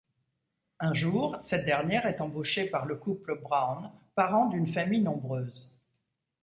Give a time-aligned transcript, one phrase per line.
[0.79, 5.77] Un jour, cette dernière est embauchée par le couple Brown, parents d'une famille nombreuse.